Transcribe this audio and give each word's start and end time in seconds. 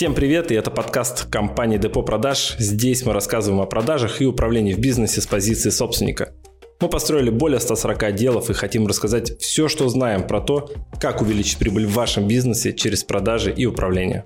Всем 0.00 0.14
привет, 0.14 0.50
и 0.50 0.54
это 0.54 0.70
подкаст 0.70 1.26
компании 1.26 1.76
Депо 1.76 2.02
Продаж. 2.02 2.56
Здесь 2.58 3.04
мы 3.04 3.12
рассказываем 3.12 3.60
о 3.60 3.66
продажах 3.66 4.22
и 4.22 4.24
управлении 4.24 4.72
в 4.72 4.78
бизнесе 4.78 5.20
с 5.20 5.26
позиции 5.26 5.68
собственника. 5.68 6.32
Мы 6.80 6.88
построили 6.88 7.28
более 7.28 7.60
140 7.60 8.04
отделов 8.04 8.48
и 8.48 8.54
хотим 8.54 8.86
рассказать 8.86 9.38
все, 9.42 9.68
что 9.68 9.90
знаем 9.90 10.26
про 10.26 10.40
то, 10.40 10.72
как 10.98 11.20
увеличить 11.20 11.58
прибыль 11.58 11.84
в 11.84 11.92
вашем 11.92 12.26
бизнесе 12.26 12.72
через 12.72 13.04
продажи 13.04 13.52
и 13.52 13.66
управление. 13.66 14.24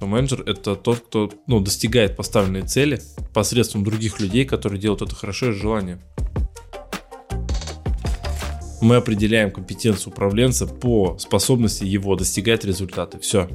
Менеджер– 0.00 0.44
это 0.46 0.76
тот, 0.76 1.00
кто 1.00 1.30
ну, 1.46 1.60
достигает 1.60 2.16
поставленные 2.16 2.62
цели 2.62 2.98
посредством 3.34 3.84
других 3.84 4.18
людей, 4.18 4.46
которые 4.46 4.80
делают 4.80 5.02
это 5.02 5.14
хорошо 5.14 5.50
и 5.50 5.52
с 5.52 5.56
желанием. 5.56 6.00
Мы 8.80 8.96
определяем 8.96 9.50
компетенцию 9.50 10.10
управленца 10.10 10.66
по 10.66 11.18
способности 11.18 11.84
его 11.84 12.16
достигать 12.16 12.64
результаты. 12.64 13.18
Все. 13.18 13.46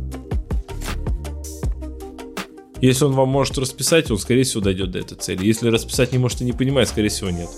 Если 2.79 3.05
он 3.05 3.13
вам 3.13 3.29
может 3.29 3.57
расписать, 3.57 4.11
он, 4.11 4.19
скорее 4.19 4.43
всего, 4.43 4.61
дойдет 4.61 4.91
до 4.91 4.99
этой 4.99 5.17
цели. 5.17 5.45
Если 5.45 5.69
расписать 5.69 6.11
не 6.11 6.19
может 6.19 6.41
и 6.41 6.45
не 6.45 6.54
понимает, 6.54 6.87
скорее 6.87 7.09
всего, 7.09 7.31
нет. 7.31 7.50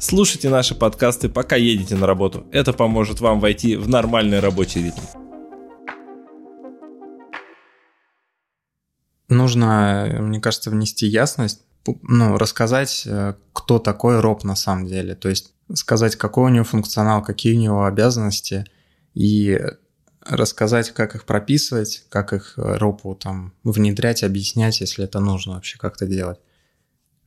Слушайте 0.00 0.48
наши 0.48 0.74
подкасты, 0.74 1.28
пока 1.28 1.56
едете 1.56 1.96
на 1.96 2.06
работу. 2.06 2.46
Это 2.50 2.72
поможет 2.72 3.20
вам 3.20 3.40
войти 3.40 3.76
в 3.76 3.88
нормальный 3.88 4.40
рабочий 4.40 4.84
ритм. 4.84 5.02
Нужно, 9.28 10.16
мне 10.20 10.40
кажется, 10.40 10.70
внести 10.70 11.06
ясность, 11.06 11.60
ну, 12.02 12.38
рассказать, 12.38 13.02
э, 13.06 13.34
кто 13.52 13.78
такой 13.78 14.20
роб 14.20 14.44
на 14.44 14.56
самом 14.56 14.86
деле. 14.86 15.14
То 15.14 15.28
есть 15.28 15.52
сказать, 15.74 16.16
какой 16.16 16.44
у 16.44 16.54
него 16.54 16.64
функционал, 16.64 17.22
какие 17.22 17.54
у 17.54 17.60
него 17.60 17.84
обязанности, 17.84 18.64
и 19.14 19.60
рассказать, 20.28 20.90
как 20.90 21.14
их 21.14 21.24
прописывать, 21.24 22.04
как 22.08 22.32
их 22.32 22.54
э, 22.56 22.76
ропу 22.76 23.14
там 23.14 23.54
внедрять, 23.64 24.22
объяснять, 24.22 24.80
если 24.80 25.04
это 25.04 25.20
нужно 25.20 25.54
вообще 25.54 25.78
как-то 25.78 26.06
делать. 26.06 26.38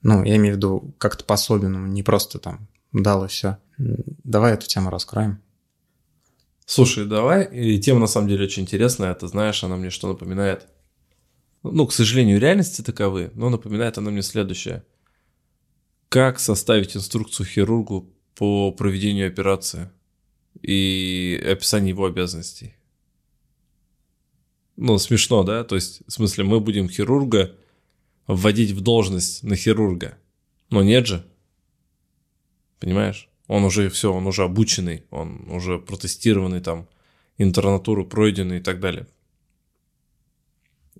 Ну, 0.02 0.24
я 0.24 0.38
имею 0.38 0.56
в 0.56 0.58
виду 0.58 0.96
как-то 0.98 1.24
по-особенному, 1.24 1.88
не 1.88 2.04
просто 2.04 2.40
там 2.40 2.68
дал 2.92 3.26
и 3.26 3.28
все. 3.28 3.58
Давай 3.78 4.54
эту 4.54 4.68
тему 4.68 4.90
раскроем. 4.90 5.42
Слушай, 6.66 7.06
давай. 7.06 7.46
И 7.52 7.80
тема 7.80 8.02
на 8.02 8.08
самом 8.08 8.28
деле 8.28 8.46
очень 8.46 8.64
интересная. 8.64 9.14
Ты 9.16 9.28
знаешь, 9.28 9.64
она 9.64 9.76
мне 9.76 9.90
что 9.90 10.08
напоминает? 10.08 10.68
Ну, 11.64 11.88
к 11.88 11.94
сожалению, 11.94 12.40
реальности 12.40 12.82
таковы, 12.82 13.32
но 13.34 13.50
напоминает 13.50 13.98
она 13.98 14.12
мне 14.12 14.22
следующее. 14.22 14.84
Как 16.10 16.40
составить 16.40 16.96
инструкцию 16.96 17.46
хирургу 17.46 18.14
по 18.36 18.72
проведению 18.72 19.28
операции 19.28 19.90
и 20.62 21.44
описание 21.52 21.90
его 21.90 22.06
обязанностей? 22.06 22.76
Ну, 24.82 24.98
смешно, 24.98 25.44
да? 25.44 25.66
То 25.66 25.76
есть, 25.76 26.02
в 26.08 26.12
смысле, 26.12 26.46
мы 26.46 26.62
будем 26.62 26.90
хирурга 26.90 27.54
вводить 28.28 28.72
в 28.72 28.80
должность 28.80 29.44
на 29.44 29.58
хирурга. 29.58 30.18
Но 30.70 30.82
нет 30.82 31.06
же. 31.06 31.26
Понимаешь? 32.80 33.28
Он 33.48 33.66
уже 33.66 33.90
все, 33.90 34.14
он 34.14 34.26
уже 34.26 34.44
обученный, 34.44 35.04
он 35.10 35.50
уже 35.50 35.80
протестированный 35.80 36.62
там, 36.62 36.88
интернатуру 37.38 38.06
пройденный 38.06 38.60
и 38.60 38.62
так 38.62 38.80
далее. 38.80 39.06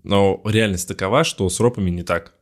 Но 0.04 0.42
реальность 0.44 0.88
такова, 0.90 1.24
что 1.24 1.48
с 1.48 1.62
ропами 1.62 1.90
не 1.90 2.04
так. 2.04 2.34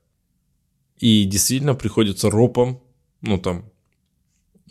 И 0.98 1.26
действительно 1.26 1.76
приходится 1.76 2.32
ропом, 2.32 2.82
ну 3.22 3.38
там, 3.38 3.70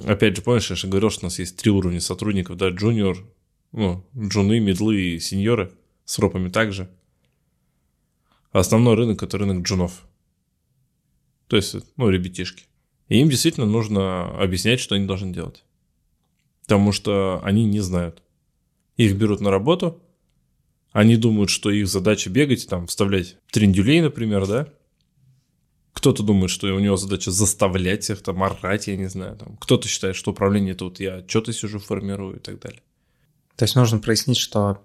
опять 0.05 0.35
же, 0.35 0.43
помнишь, 0.43 0.71
я 0.71 0.75
же 0.75 0.89
говорил, 0.89 1.11
что 1.11 1.27
у 1.27 1.27
нас 1.27 1.39
есть 1.39 1.57
три 1.59 1.71
уровня 1.71 2.01
сотрудников, 2.01 2.57
да, 2.57 2.71
джуниор, 2.71 3.25
ну, 3.71 4.05
джуны, 4.19 4.59
медлы 4.59 5.01
и 5.01 5.21
сеньоры– 5.21 5.71
с 6.07 6.19
ропами 6.19 6.49
также. 6.49 6.89
А 8.53 8.61
основной 8.61 8.95
рынок 8.95 9.23
это 9.23 9.37
рынок 9.37 9.67
джунов. 9.67 10.07
То 11.49 11.57
есть, 11.57 11.77
ну, 11.97 12.09
ребятишки. 12.09 12.65
И 13.09 13.21
им 13.21 13.29
действительно 13.29 13.67
нужно 13.67 14.31
объяснять, 14.41 14.81
что 14.81 14.95
они 14.95 15.07
должны 15.07 15.33
делать. 15.33 15.65
Потому 16.63 16.93
что 16.93 17.41
они 17.45 17.65
не 17.65 17.81
знают. 17.81 18.23
Их 18.97 19.15
берут 19.17 19.41
на 19.41 19.51
работу, 19.51 20.03
они 20.93 21.17
думают, 21.17 21.51
что 21.51 21.71
их 21.71 21.87
задача 21.87 22.31
бегать, 22.31 22.67
там, 22.69 22.87
вставлять 22.87 23.37
трендюлей, 23.51 24.01
например, 24.01 24.47
да? 24.47 24.69
Кто-то 25.93 26.23
думает, 26.23 26.51
что 26.51 26.67
у 26.75 26.79
него 26.79 26.97
задача 26.97 27.31
заставлять 27.31 28.09
их, 28.09 28.23
там, 28.23 28.43
орать, 28.43 28.87
я 28.87 28.97
не 28.97 29.09
знаю. 29.09 29.37
Там. 29.37 29.57
Кто-то 29.59 29.89
считает, 29.89 30.17
что 30.17 30.31
управление 30.31 30.73
это 30.73 30.85
вот 30.85 30.99
я 31.01 31.25
что-то 31.29 31.53
сижу, 31.53 31.79
формирую 31.79 32.37
и 32.37 32.41
так 32.41 32.59
далее. 32.61 32.83
То 33.57 33.65
есть 33.65 33.77
нужно 33.77 33.99
прояснить, 33.99 34.39
что 34.39 34.83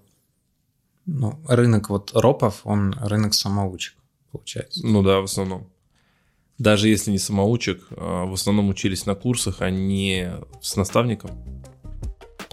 ну, 1.06 1.40
рынок 1.48 1.90
вот 1.90 2.12
ропов, 2.14 2.62
он 2.64 2.94
рынок 3.02 3.34
самоучек, 3.34 3.96
получается. 4.32 4.86
Ну 4.86 5.04
да, 5.04 5.20
в 5.20 5.26
основном. 5.26 5.70
Даже 6.58 6.90
если 6.90 7.12
не 7.12 7.18
самоучек, 7.18 7.88
а 7.92 8.26
в 8.26 8.34
основном 8.34 8.70
учились 8.70 9.06
на 9.06 9.16
курсах, 9.16 9.62
а 9.62 9.70
не 9.70 10.32
с 10.62 10.76
наставником. 10.76 11.32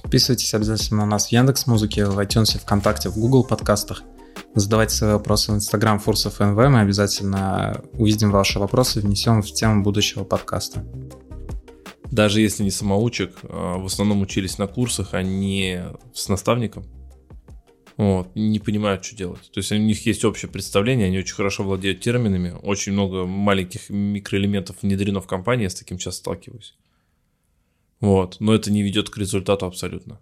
Подписывайтесь 0.03 0.55
обязательно 0.55 1.01
на 1.01 1.07
нас 1.07 1.29
в 1.29 1.33
Яндекс 1.33 1.67
Музыке, 1.67 2.07
в 2.07 2.19
iTunes, 2.19 2.59
ВКонтакте, 2.59 3.11
в 3.11 3.19
Google 3.19 3.45
подкастах. 3.45 4.03
Задавайте 4.55 4.95
свои 4.95 5.13
вопросы 5.13 5.53
в 5.53 5.57
Instagram 5.57 5.99
Фурсов 5.99 6.41
НВ. 6.41 6.57
Мы 6.57 6.81
обязательно 6.81 7.83
увидим 7.93 8.31
ваши 8.31 8.59
вопросы 8.59 9.01
и 9.01 9.03
внесем 9.03 9.43
в 9.43 9.53
тему 9.53 9.83
будущего 9.83 10.25
подкаста. 10.25 10.87
Даже 12.11 12.41
если 12.41 12.63
не 12.63 12.71
самоучек, 12.71 13.37
а 13.43 13.77
в 13.77 13.85
основном 13.85 14.23
учились 14.23 14.57
на 14.57 14.67
курсах, 14.67 15.13
а 15.13 15.23
не 15.23 15.85
с 16.15 16.29
наставником 16.29 16.87
вот, 17.99 18.29
не 18.37 18.61
понимают, 18.61 19.05
что 19.05 19.17
делать. 19.17 19.51
То 19.53 19.59
есть 19.59 19.73
у 19.73 19.77
них 19.77 20.07
есть 20.07 20.25
общее 20.25 20.49
представление, 20.49 21.09
они 21.09 21.19
очень 21.19 21.35
хорошо 21.35 21.65
владеют 21.65 22.01
терминами, 22.01 22.55
очень 22.63 22.93
много 22.93 23.27
маленьких 23.27 23.91
микроэлементов 23.91 24.77
внедрено 24.83 25.21
в 25.21 25.27
компании, 25.27 25.65
я 25.65 25.71
с 25.71 25.75
таким 25.75 25.99
часто 25.99 26.21
сталкиваюсь. 26.21 26.77
Вот, 28.01 28.37
но 28.39 28.55
это 28.55 28.71
не 28.71 28.85
ведет 28.85 29.11
к 29.11 29.19
результату 29.19 29.67
абсолютно. 29.67 30.21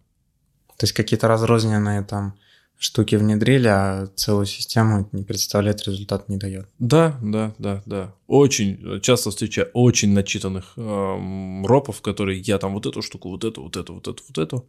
То 0.79 0.85
есть 0.85 0.95
какие-то 0.95 1.29
разрозненные 1.29 2.03
там 2.03 2.39
штуки 2.79 3.17
внедрили, 3.17 3.69
а 3.69 4.07
целую 4.17 4.47
систему 4.47 5.09
не 5.13 5.23
представляет, 5.23 5.87
результат 5.87 6.31
не 6.31 6.39
дает. 6.39 6.69
Да, 6.79 7.19
да, 7.23 7.55
да, 7.59 7.83
да. 7.85 8.15
Очень 8.27 9.03
часто 9.03 9.31
встречаю 9.31 9.69
очень 9.75 10.15
начитанных 10.15 10.73
э, 10.77 11.63
ропов, 11.67 12.01
которые 12.01 12.41
я 12.41 12.57
там 12.57 12.73
вот 12.73 12.87
эту 12.87 13.03
штуку, 13.03 13.29
вот 13.29 13.45
эту, 13.45 13.63
вот 13.63 13.77
эту, 13.77 13.95
вот 13.95 14.09
эту, 14.09 14.23
вот 14.27 14.39
эту. 14.39 14.67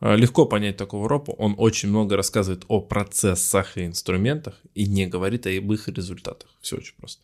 А, 0.00 0.16
легко 0.16 0.46
понять 0.46 0.76
такого 0.76 1.08
ропа. 1.08 1.32
Он 1.32 1.54
очень 1.58 1.90
много 1.90 2.16
рассказывает 2.16 2.64
о 2.68 2.80
процессах 2.80 3.76
и 3.76 3.86
инструментах 3.86 4.60
и 4.74 4.86
не 4.86 5.06
говорит 5.06 5.46
о 5.46 5.50
их 5.50 5.88
результатах. 5.88 6.50
Все 6.60 6.76
очень 6.76 6.94
просто. 6.96 7.22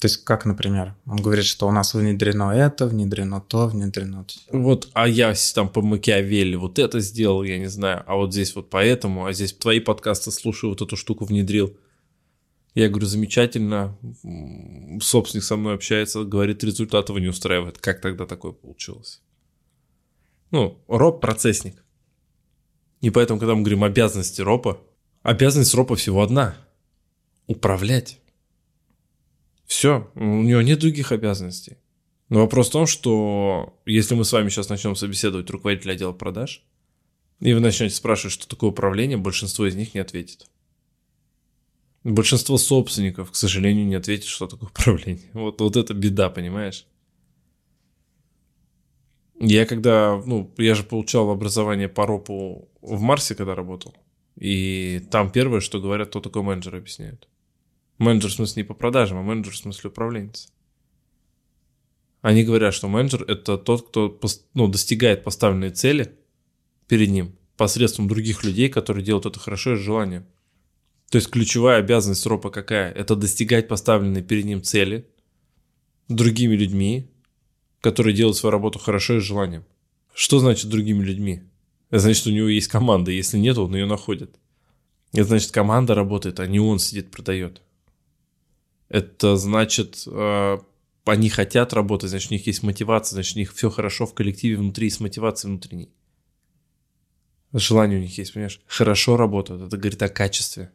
То 0.00 0.06
есть 0.06 0.24
как, 0.24 0.44
например, 0.46 0.94
он 1.06 1.16
говорит, 1.16 1.44
что 1.44 1.66
у 1.66 1.72
нас 1.72 1.92
внедрено 1.92 2.52
это, 2.52 2.86
внедрено 2.86 3.40
то, 3.40 3.66
внедрено 3.66 4.24
то. 4.24 4.56
Вот, 4.56 4.88
а 4.92 5.08
я 5.08 5.34
там 5.54 5.68
по 5.68 5.82
Макиавелли 5.82 6.54
вот 6.54 6.78
это 6.78 7.00
сделал, 7.00 7.42
я 7.42 7.58
не 7.58 7.66
знаю, 7.66 8.04
а 8.06 8.14
вот 8.14 8.32
здесь 8.32 8.54
вот 8.54 8.70
поэтому, 8.70 9.26
а 9.26 9.32
здесь 9.32 9.52
твои 9.52 9.80
подкасты 9.80 10.30
слушаю, 10.30 10.70
вот 10.70 10.82
эту 10.82 10.96
штуку 10.96 11.24
внедрил. 11.24 11.76
Я 12.76 12.88
говорю, 12.88 13.06
замечательно, 13.08 13.98
собственник 15.02 15.42
со 15.42 15.56
мной 15.56 15.74
общается, 15.74 16.22
говорит, 16.22 16.62
результат 16.62 17.08
его 17.08 17.18
не 17.18 17.26
устраивает. 17.26 17.78
Как 17.78 18.00
тогда 18.00 18.24
такое 18.24 18.52
получилось? 18.52 19.20
Ну, 20.50 20.82
роб 20.88 21.20
процессник. 21.20 21.84
И 23.00 23.10
поэтому, 23.10 23.38
когда 23.38 23.54
мы 23.54 23.62
говорим 23.62 23.84
обязанности 23.84 24.40
ропа, 24.40 24.80
обязанность 25.22 25.74
ропа 25.74 25.94
всего 25.96 26.22
одна– 26.22 26.56
управлять. 27.46 28.20
Все, 29.66 30.10
у 30.14 30.42
него 30.42 30.62
нет 30.62 30.80
других 30.80 31.12
обязанностей. 31.12 31.76
Но 32.28 32.40
вопрос 32.40 32.68
в 32.68 32.72
том, 32.72 32.86
что 32.86 33.78
если 33.86 34.14
мы 34.14 34.24
с 34.24 34.32
вами 34.32 34.48
сейчас 34.48 34.68
начнем 34.68 34.96
собеседовать 34.96 35.50
руководителя 35.50 35.92
отдела 35.92 36.12
продаж, 36.12 36.62
и 37.40 37.52
вы 37.52 37.60
начнете 37.60 37.94
спрашивать, 37.94 38.32
что 38.32 38.48
такое 38.48 38.70
управление, 38.70 39.16
большинство 39.16 39.66
из 39.66 39.74
них 39.74 39.94
не 39.94 40.00
ответит. 40.00 40.46
Большинство 42.04 42.58
собственников, 42.58 43.30
к 43.32 43.36
сожалению, 43.36 43.86
не 43.86 43.94
ответит, 43.94 44.26
что 44.26 44.46
такое 44.46 44.68
управление. 44.70 45.30
Вот, 45.32 45.60
вот 45.60 45.76
это 45.76 45.94
беда, 45.94 46.30
понимаешь? 46.30 46.86
Я 49.40 49.66
когда, 49.66 50.20
ну, 50.26 50.52
я 50.58 50.74
же 50.74 50.82
получал 50.82 51.30
образование 51.30 51.88
по 51.88 52.06
ропу 52.06 52.68
в 52.80 53.00
Марсе, 53.00 53.34
когда 53.34 53.54
работал. 53.54 53.94
И 54.36 55.00
там 55.10 55.30
первое, 55.30 55.60
что 55.60 55.80
говорят, 55.80 56.08
кто 56.08 56.20
такой 56.20 56.42
менеджер, 56.42 56.76
объясняют. 56.76 57.28
Менеджер 57.98 58.30
в 58.30 58.34
смысле 58.34 58.62
не 58.62 58.66
по 58.66 58.74
продажам, 58.74 59.18
а 59.18 59.22
менеджер 59.22 59.52
в 59.52 59.56
смысле 59.56 59.90
управленец. 59.90 60.52
Они 62.20 62.44
говорят, 62.44 62.74
что 62.74 62.88
менеджер– 62.88 63.22
это 63.28 63.58
тот, 63.58 63.88
кто 63.88 64.20
ну, 64.54 64.68
достигает 64.68 65.24
поставленные 65.24 65.70
цели 65.70 66.16
перед 66.88 67.10
ним 67.10 67.36
посредством 67.56 68.08
других 68.08 68.44
людей, 68.44 68.68
которые 68.68 69.04
делают 69.04 69.26
это 69.26 69.38
хорошо 69.38 69.74
и 69.74 69.76
с. 69.76 70.26
То 71.10 71.16
есть 71.16 71.30
ключевая 71.30 71.78
обязанность 71.78 72.26
ропа 72.26 72.50
какая? 72.50 72.92
Это 72.92 73.16
достигать 73.16 73.68
поставленные 73.68 74.22
перед 74.22 74.44
ним 74.44 74.62
цели 74.62 75.08
другими 76.08 76.54
людьми, 76.54 77.10
которые 77.80 78.14
делают 78.14 78.36
свою 78.36 78.52
работу 78.52 78.78
хорошо 78.78 79.14
и 79.14 79.20
с 79.20 79.24
желанием. 79.24 79.64
Что 80.14 80.38
значит 80.38 80.68
другими 80.68 81.04
людьми? 81.04 81.42
Это 81.90 82.00
значит, 82.00 82.26
у 82.26 82.30
него 82.30 82.48
есть 82.48 82.68
команда. 82.68 83.10
Если 83.10 83.38
нет, 83.38 83.56
он 83.58 83.74
ее 83.74 83.86
находит. 83.86 84.36
Это 85.12 85.24
значит, 85.24 85.52
команда 85.52 85.94
работает, 85.94 86.40
а 86.40 86.46
не 86.46 86.60
он 86.60 86.78
сидит, 86.78 87.10
продает. 87.10 87.62
Это 88.88 89.36
значит, 89.36 90.04
э, 90.06 90.58
они 91.04 91.28
хотят 91.28 91.72
работать, 91.72 92.10
значит, 92.10 92.30
у 92.30 92.34
них 92.34 92.46
есть 92.46 92.62
мотивация, 92.62 93.16
значит, 93.16 93.36
у 93.36 93.38
них 93.38 93.54
все 93.54 93.70
хорошо 93.70 94.06
в 94.06 94.14
коллективе 94.14 94.56
внутри, 94.56 94.86
есть 94.86 95.00
мотивация 95.00 95.48
внутренней. 95.48 95.90
Желание 97.52 97.98
у 97.98 98.02
них 98.02 98.16
есть, 98.18 98.34
понимаешь? 98.34 98.60
Хорошо 98.66 99.16
работают, 99.16 99.62
это 99.62 99.76
говорит 99.76 100.02
о 100.02 100.08
качестве. 100.08 100.70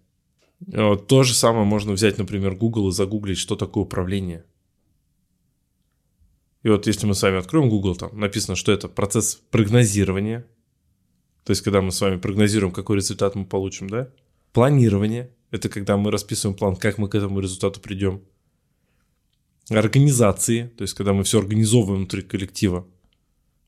Вот, 0.66 1.08
то 1.08 1.24
же 1.24 1.34
самое 1.34 1.66
можно 1.66 1.92
взять, 1.92 2.18
например, 2.18 2.56
Google 2.56 2.90
и 2.90 2.92
загуглить, 2.92 3.38
что 3.38 3.56
такое 3.56 3.84
управление. 3.84 4.46
И 6.63 6.69
вот 6.69 6.88
если 6.88 7.06
мы 7.06 7.13
с 7.13 7.21
вами 7.21 7.38
откроем 7.38 7.69
Google, 7.69 7.95
там 7.95 8.18
написано, 8.18 8.56
что 8.56 8.71
это 8.71 8.88
процесс 8.88 9.42
прогнозирования. 9.51 10.48
То 11.44 11.51
есть, 11.51 11.62
когда 11.62 11.81
мы 11.81 11.92
с 11.92 12.00
вами 12.00 12.18
прогнозируем, 12.18 12.74
какой 12.74 12.95
результат 12.95 13.36
мы 13.36 13.45
получим, 13.45 13.89
да? 13.89 14.10
Планирование. 14.54 15.30
Это 15.51 15.68
когда 15.68 15.98
мы 15.98 16.10
расписываем 16.10 16.57
план, 16.57 16.77
как 16.77 16.98
мы 16.98 17.10
к 17.10 17.15
этому 17.15 17.42
результату 17.42 17.81
придем. 17.81 18.21
Организации. 19.69 20.71
То 20.77 20.83
есть, 20.83 20.94
когда 20.94 21.12
мы 21.12 21.24
все 21.24 21.39
организовываем 21.39 22.00
внутри 22.00 22.21
коллектива. 22.21 22.88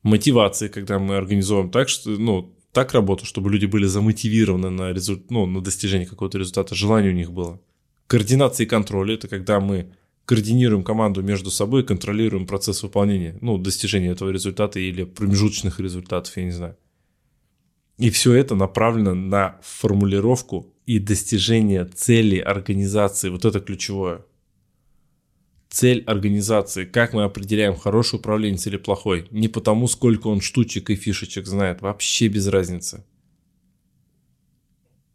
Мотивации, 0.02 0.70
когда 0.70 0.98
мы 0.98 1.18
организовываем 1.18 1.72
так, 1.72 1.90
что, 1.90 2.12
ну, 2.12 2.56
так 2.72 2.94
работу, 2.94 3.26
чтобы 3.26 3.52
люди 3.52 3.66
были 3.66 3.86
замотивированы 3.86 4.70
на, 4.70 4.94
результ... 4.94 5.30
ну, 5.32 5.46
на 5.46 5.62
достижение 5.62 6.08
какого-то 6.08 6.38
результата, 6.38 6.76
желание 6.76 7.12
у 7.12 7.16
них 7.16 7.32
было. 7.32 7.60
Координация 8.08 8.66
и 8.66 8.70
контроль– 8.70 9.14
это 9.16 9.28
когда 9.28 9.60
мы 9.60 9.94
координируем 10.26 10.84
команду 10.84 11.22
между 11.22 11.52
собой 11.52 11.84
контролируем 11.84 12.48
процесс 12.48 12.84
выполнения, 12.84 13.38
ну, 13.42 13.58
достижения 13.58 14.10
этого 14.10 14.30
результата 14.30 14.80
или 14.80 15.04
промежуточных 15.04 15.80
результатов, 15.80 16.36
я 16.38 16.44
не 16.44 16.52
знаю. 16.52 16.78
И 17.98 18.10
все 18.10 18.34
это 18.34 18.56
направлено 18.56 19.14
на 19.14 19.60
формулировку 19.62 20.74
и 20.86 21.00
достижение 21.00 21.86
цели 21.86 22.40
организации. 22.40 23.30
Вот 23.30 23.46
это 23.46 23.60
ключевое. 23.62 24.26
Цель 25.70 26.04
организации. 26.06 26.86
Как 26.86 27.14
мы 27.14 27.24
определяем, 27.24 27.76
хороший 27.76 28.16
управленец 28.16 28.68
или 28.68 28.78
плохой. 28.78 29.28
Не 29.32 29.48
потому, 29.48 29.88
сколько 29.88 30.28
он 30.28 30.42
штучек 30.42 30.90
и 30.90 30.96
фишечек 30.96 31.48
знает. 31.48 31.82
Вообще 31.82 32.28
без 32.28 32.48
разницы. 32.48 33.06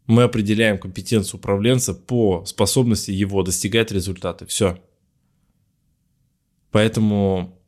Мы 0.07 0.23
определяем 0.23 0.79
компетенцию 0.79 1.39
управленца 1.39 1.93
по 1.93 2.43
способности 2.45 3.11
его 3.11 3.43
достигать 3.43 3.91
результаты. 3.91 4.45
Все. 4.45 4.79
Поэтому 6.71 7.59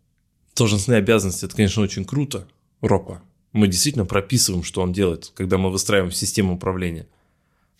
должностные 0.55 0.99
обязанности, 0.99 1.45
это, 1.45 1.55
конечно, 1.55 1.83
очень 1.83 2.05
круто, 2.05 2.47
ропа 2.81 3.21
мы 3.53 3.67
действительно 3.67 4.05
прописываем, 4.05 4.63
что 4.63 4.81
он 4.81 4.91
делает, 4.91 5.31
когда 5.35 5.57
мы 5.57 5.71
выстраиваем 5.71 6.11
систему 6.11 6.55
управления. 6.55 7.07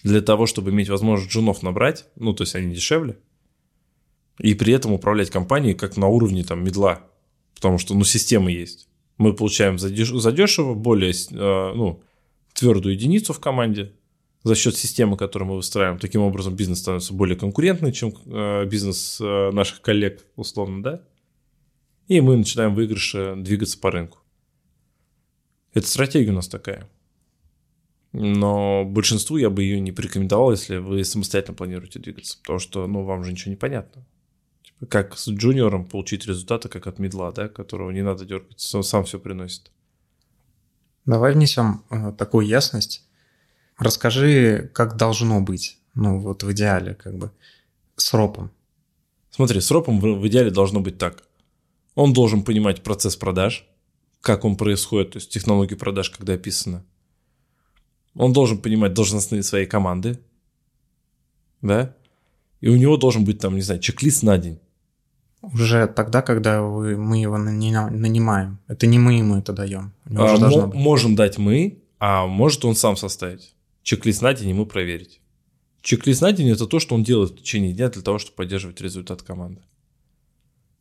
Для 0.04 0.22
того, 0.22 0.46
чтобы 0.46 0.70
иметь 0.70 0.90
возможность 0.90 1.32
джунов 1.32 1.64
набрать, 1.64 2.06
ну, 2.16 2.34
то 2.34 2.44
есть 2.44 2.56
они 2.56 2.74
дешевле, 2.74 3.18
и 4.40 4.54
при 4.54 4.74
этом 4.74 4.94
управлять 4.94 5.30
компанией 5.30 5.74
как 5.74 5.98
на 5.98 6.08
уровне 6.08 6.44
там 6.44 6.64
медла, 6.64 7.02
потому 7.56 7.80
что, 7.80 7.96
ну, 7.96 8.04
система 8.04 8.52
есть. 8.52 8.88
Мы 9.18 9.34
получаем 9.34 9.80
задешево 9.80 10.74
более, 10.74 11.12
э, 11.12 11.74
ну, 11.76 12.02
твердую 12.54 12.94
единицу 12.94 13.34
в 13.34 13.40
команде 13.40 13.94
за 14.44 14.56
счет 14.56 14.76
системы, 14.76 15.18
которую 15.18 15.50
мы 15.50 15.56
выстраиваем. 15.56 16.00
Таким 16.00 16.22
образом, 16.22 16.56
бизнес 16.56 16.80
становится 16.80 17.14
более 17.14 17.38
конкурентный, 17.38 17.94
чем 17.94 18.14
э, 18.26 18.66
бизнес 18.66 19.20
э, 19.22 19.52
наших 19.52 19.82
коллег, 19.82 20.26
условно, 20.36 20.84
да? 20.84 21.02
И 22.08 22.20
мы 22.22 22.38
начинаем 22.38 22.76
выигрыше 22.76 23.36
двигаться 23.38 23.80
по 23.80 23.92
рынку. 23.92 24.20
Это 25.74 25.88
стратегия 25.88 26.32
у 26.32 26.36
нас 26.36 26.48
такая. 26.48 26.90
Но 28.12 28.86
большинству 28.86 29.38
я 29.38 29.50
бы 29.50 29.64
ее 29.64 29.80
не 29.80 29.92
порекомендовал, 29.92 30.52
если 30.52 30.78
вы 30.78 31.04
самостоятельно 31.04 31.56
планируете 31.56 32.00
двигаться, 32.00 32.38
потому 32.38 32.60
что, 32.60 32.86
ну, 32.86 33.04
вам 33.04 33.24
же 33.24 33.32
ничего 33.32 33.50
не 33.50 33.58
понятно. 33.58 34.06
Типа, 34.62 34.86
как 34.86 35.18
с 35.18 35.28
джуниором 35.30 35.86
получить 35.86 36.28
результаты, 36.28 36.70
как 36.70 36.86
от 36.86 37.00
медла, 37.00 37.32
да, 37.32 37.50
которого 37.50 37.90
не 37.90 38.04
надо 38.04 38.26
дергать, 38.26 38.70
он 38.76 38.84
сам 38.84 39.04
все 39.06 39.20
приносит. 39.20 39.72
Давай 41.06 41.34
внесем 41.34 41.84
э, 41.90 42.14
такую 42.16 42.46
ясность. 42.46 43.04
Расскажи, 43.80 44.70
как 44.74 44.96
должно 44.96 45.42
быть, 45.42 45.80
ну, 45.96 46.20
вот 46.20 46.44
в 46.44 46.52
идеале, 46.52 46.94
как 46.94 47.18
бы, 47.18 47.32
с 47.96 48.14
ропом. 48.14 48.52
Смотри, 49.32 49.60
с 49.60 49.72
ропом 49.72 50.00
в 50.00 50.28
идеале 50.28 50.52
должно 50.52 50.82
быть 50.82 51.00
так. 51.00 51.24
Он 51.96 52.14
должен 52.14 52.44
понимать 52.44 52.84
процесс 52.84 53.16
продаж, 53.16 53.68
как 54.22 54.46
он 54.46 54.56
происходит, 54.56 55.12
то 55.12 55.18
есть 55.18 55.30
технологии 55.30 55.76
продаж, 55.76 56.10
когда 56.10 56.34
описано. 56.34 56.84
Он 58.16 58.32
должен 58.34 58.58
понимать 58.60 58.94
должностные 58.94 59.44
своей 59.44 59.66
команды, 59.66 60.20
да, 61.62 61.96
и 62.62 62.70
у 62.70 62.78
него 62.78 62.98
должен 62.98 63.26
быть 63.26 63.40
там, 63.40 63.56
не 63.56 63.62
знаю, 63.62 63.82
чек-лист 63.82 64.24
на 64.24 64.38
день. 64.38 64.60
Уже 65.42 65.88
тогда, 65.88 66.22
когда 66.22 66.62
вы, 66.62 66.96
мы 66.96 67.18
его 67.18 67.38
нанимаем. 67.38 68.60
Это 68.68 68.88
не 68.88 68.98
мы 68.98 69.16
ему 69.16 69.36
это 69.36 69.52
даем. 69.52 69.92
А, 70.06 70.38
мо- 70.38 70.68
можем 70.68 71.16
дать 71.16 71.38
мы, 71.38 71.84
а 72.00 72.26
может 72.26 72.64
он 72.64 72.76
сам 72.76 72.96
составить. 72.96 73.54
Чек-лист 73.82 74.22
на 74.22 74.34
день 74.34 74.50
ему 74.50 74.66
проверить. 74.66 75.20
Чек-лист 75.82 76.22
на 76.22 76.32
день– 76.32 76.50
это 76.50 76.66
то, 76.66 76.80
что 76.80 76.96
он 76.96 77.04
делает 77.04 77.32
в 77.32 77.36
течение 77.36 77.74
дня 77.74 77.90
для 77.90 78.02
того, 78.02 78.20
чтобы 78.20 78.38
поддерживать 78.38 78.80
результат 78.80 79.22
команды. 79.22 79.62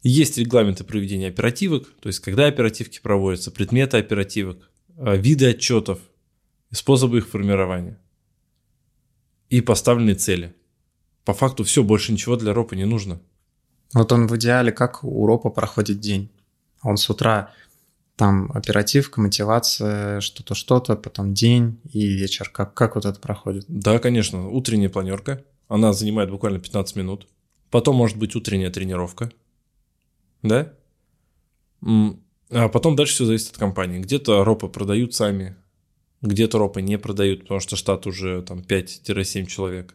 Есть 0.02 0.36
регламенты 0.36 0.82
проведения 0.82 1.28
оперативок, 1.28 1.88
то 2.00 2.08
есть 2.08 2.18
когда 2.18 2.46
оперативки 2.46 3.00
проводятся, 3.00 3.52
предметы 3.52 3.98
оперативок, 3.98 4.68
а, 4.96 5.14
виды 5.14 5.50
отчетов, 5.50 6.00
способы 6.72 7.18
их 7.18 7.28
формирования 7.28 7.98
и 9.48 9.60
поставленные 9.60 10.16
цели. 10.16 10.54
По 11.24 11.34
факту 11.34 11.62
все, 11.62 11.84
больше 11.84 12.10
ничего 12.10 12.36
для 12.36 12.52
ропа 12.52 12.74
не 12.74 12.84
нужно. 12.84 13.20
Вот 13.94 14.10
он 14.10 14.26
в 14.26 14.36
идеале, 14.36 14.72
как 14.72 15.04
у 15.04 15.26
ропа 15.26 15.50
проходит 15.50 16.00
день. 16.00 16.32
Он 16.82 16.96
с 16.96 17.08
утра 17.08 17.52
там 18.16 18.50
оперативка, 18.52 19.20
мотивация, 19.20 20.20
что-то, 20.20 20.54
что-то, 20.54 20.96
потом 20.96 21.32
день 21.32 21.78
и 21.92 22.06
вечер. 22.06 22.50
Как, 22.52 22.74
как 22.74 22.96
вот 22.96 23.04
это 23.04 23.20
проходит? 23.20 23.66
Да, 23.68 24.00
конечно. 24.00 24.48
Утренняя 24.48 24.88
планерка. 24.88 25.44
Она 25.68 25.92
занимает 25.92 26.30
буквально 26.30 26.58
15 26.58 26.96
минут. 26.96 27.28
Потом 27.70 27.94
может 27.94 28.18
быть 28.18 28.34
утренняя 28.34 28.70
тренировка 28.70 29.30
да? 30.42 30.74
А 32.50 32.68
потом 32.68 32.96
дальше 32.96 33.14
все 33.14 33.24
зависит 33.24 33.52
от 33.52 33.58
компании. 33.58 34.00
Где-то 34.00 34.44
ропы 34.44 34.68
продают 34.68 35.14
сами, 35.14 35.56
где-то 36.20 36.58
ропы 36.58 36.82
не 36.82 36.98
продают, 36.98 37.42
потому 37.42 37.60
что 37.60 37.76
штат 37.76 38.06
уже 38.06 38.42
там 38.42 38.60
5-7 38.60 39.46
человек. 39.46 39.94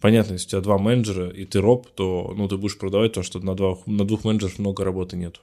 Понятно, 0.00 0.34
если 0.34 0.46
у 0.46 0.50
тебя 0.50 0.60
два 0.60 0.78
менеджера 0.78 1.30
и 1.30 1.46
ты 1.46 1.60
роп, 1.60 1.88
то 1.88 2.32
ну, 2.36 2.46
ты 2.48 2.58
будешь 2.58 2.78
продавать 2.78 3.14
то, 3.14 3.22
что 3.22 3.40
на, 3.40 3.54
два, 3.54 3.78
на 3.86 4.04
двух 4.04 4.24
менеджеров 4.24 4.58
много 4.58 4.84
работы 4.84 5.16
нет. 5.16 5.40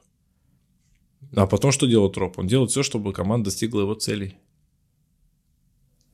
А 1.36 1.48
потом 1.48 1.72
что 1.72 1.88
делает 1.88 2.15
роп? 2.17 2.38
Он 2.38 2.48
делает 2.48 2.69
все, 2.69 2.83
чтобы 2.83 3.12
команда 3.12 3.45
достигла 3.45 3.81
его 3.81 3.95
целей. 3.95 4.38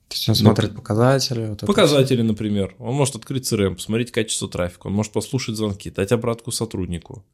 То 0.08 0.16
есть 0.16 0.30
он 0.30 0.34
ну, 0.34 0.42
смотрит 0.46 0.76
показатели? 0.76 1.48
Вот 1.50 1.60
показатели, 1.60 2.22
например. 2.22 2.76
Он 2.80 2.96
может 2.96 3.18
открыть 3.18 3.52
CRM, 3.52 3.76
посмотреть 3.76 4.12
качество 4.12 4.48
трафика, 4.48 4.88
он 4.88 4.94
может 4.94 5.12
послушать 5.12 5.58
звонки, 5.58 5.92
дать 5.92 6.14
обратку 6.14 6.52
сотруднику 6.52 7.26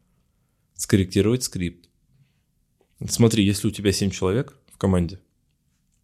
скорректировать 0.75 1.43
скрипт. 1.43 1.89
Смотри, 3.07 3.45
если 3.45 3.67
у 3.67 3.71
тебя 3.71 3.91
7 3.91 4.11
человек 4.11 4.57
в 4.71 4.77
команде, 4.77 5.19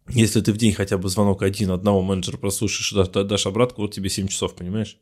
если 0.08 0.40
ты 0.40 0.52
в 0.52 0.56
день 0.56 0.72
хотя 0.72 0.98
бы 0.98 1.08
звонок 1.08 1.42
один 1.42 1.70
одного 1.70 2.02
менеджера 2.02 2.36
прослушаешь, 2.36 3.08
дашь 3.12 3.46
обратку, 3.46 3.82
вот 3.82 3.94
тебе 3.94 4.10
7 4.10 4.28
часов, 4.28 4.54
понимаешь? 4.54 4.98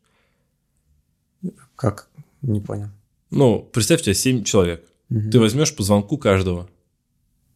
Как? 1.75 2.09
Не 2.41 2.61
понял. 2.61 2.89
Ну, 3.29 3.59
представь, 3.73 4.01
у 4.01 4.03
тебя 4.03 4.13
7 4.13 4.43
человек. 4.43 4.85
Угу. 5.09 5.31
Ты 5.31 5.39
возьмешь 5.39 5.75
по 5.75 5.83
звонку 5.83 6.17
каждого, 6.17 6.69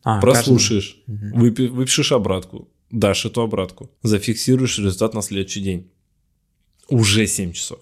а, 0.03 0.19
прослушаешь, 0.19 1.01
угу. 1.07 1.39
выпишешь 1.39 2.11
обратку, 2.11 2.67
дашь 2.91 3.25
эту 3.25 3.41
обратку, 3.41 3.89
зафиксируешь 4.03 4.77
результат 4.77 5.13
на 5.13 5.21
следующий 5.21 5.61
день. 5.61 5.91
Уже 6.89 7.25
7 7.27 7.53
часов. 7.53 7.79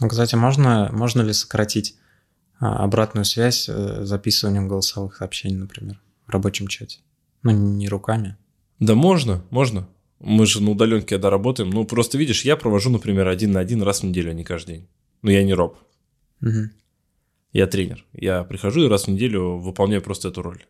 Ну, 0.00 0.08
кстати, 0.08 0.36
можно, 0.36 0.90
можно 0.92 1.22
ли 1.22 1.32
сократить 1.32 1.97
обратную 2.58 3.24
связь 3.24 3.68
э, 3.68 4.04
записыванием 4.04 4.68
голосовых 4.68 5.16
сообщений, 5.16 5.56
например, 5.56 6.00
в 6.26 6.30
рабочем 6.30 6.66
чате. 6.66 7.00
Ну, 7.42 7.52
не 7.52 7.88
руками. 7.88 8.36
Да 8.80 8.94
можно, 8.94 9.44
можно. 9.50 9.88
Мы 10.20 10.46
же 10.46 10.62
на 10.62 10.70
удаленке 10.70 11.14
когда 11.14 11.30
работаем. 11.30 11.70
Ну, 11.70 11.84
просто 11.84 12.18
видишь, 12.18 12.44
я 12.44 12.56
провожу, 12.56 12.90
например, 12.90 13.28
один 13.28 13.52
на 13.52 13.60
один 13.60 13.82
раз 13.82 14.00
в 14.00 14.04
неделю, 14.04 14.30
а 14.30 14.34
не 14.34 14.44
каждый 14.44 14.76
день. 14.76 14.88
Но 15.22 15.30
я 15.30 15.44
не 15.44 15.54
роб. 15.54 15.78
Угу. 16.42 16.70
Я 17.52 17.66
тренер. 17.66 18.04
Я 18.12 18.44
прихожу 18.44 18.84
и 18.84 18.88
раз 18.88 19.04
в 19.04 19.08
неделю 19.08 19.58
выполняю 19.58 20.02
просто 20.02 20.28
эту 20.28 20.42
роль. 20.42 20.64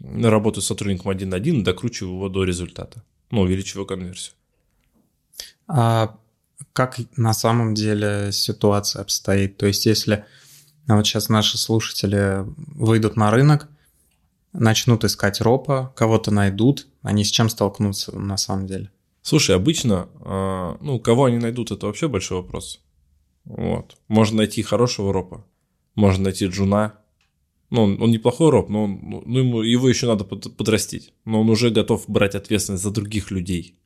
Работаю 0.00 0.62
с 0.62 0.66
сотрудником 0.66 1.10
один 1.10 1.30
на 1.30 1.36
один 1.36 1.62
докручиваю 1.62 2.14
его 2.14 2.28
до 2.28 2.44
результата. 2.44 3.04
Ну, 3.30 3.42
увеличиваю 3.42 3.86
конверсию. 3.86 4.34
А 5.68 6.18
как 6.72 6.98
на 7.16 7.32
самом 7.32 7.74
деле 7.74 8.32
ситуация 8.32 9.02
обстоит? 9.02 9.56
То 9.56 9.66
есть, 9.66 9.86
если 9.86 10.24
а 10.90 10.96
вот 10.96 11.06
сейчас 11.06 11.28
наши 11.28 11.56
слушатели 11.56 12.44
выйдут 12.56 13.14
на 13.14 13.30
рынок, 13.30 13.68
начнут 14.52 15.04
искать 15.04 15.40
ропа, 15.40 15.92
кого-то 15.94 16.32
найдут, 16.32 16.88
Они 17.02 17.22
с 17.22 17.30
чем 17.30 17.48
столкнутся 17.48 18.18
на 18.18 18.36
самом 18.36 18.66
деле? 18.66 18.90
Слушай, 19.22 19.54
обычно, 19.54 20.08
э, 20.20 20.76
ну, 20.80 20.98
кого 20.98 21.26
они 21.26 21.38
найдут, 21.38 21.70
это 21.70 21.86
вообще 21.86 22.08
большой 22.08 22.38
вопрос. 22.38 22.80
Вот. 23.44 23.98
Можно 24.08 24.38
найти 24.38 24.62
хорошего 24.62 25.12
ропа, 25.12 25.46
можно 25.94 26.24
найти 26.24 26.46
джуна. 26.46 26.94
Ну, 27.70 27.82
он, 27.82 28.02
он 28.02 28.10
неплохой 28.10 28.50
роп, 28.50 28.68
но 28.68 28.82
он, 28.84 28.98
ну, 29.26 29.38
ему, 29.38 29.62
его 29.62 29.88
еще 29.88 30.08
надо 30.08 30.24
под, 30.24 30.56
подрастить. 30.56 31.14
Но 31.24 31.42
он 31.42 31.50
уже 31.50 31.70
готов 31.70 32.04
брать 32.08 32.34
ответственность 32.34 32.82
за 32.82 32.90
других 32.90 33.30
людей. 33.30 33.78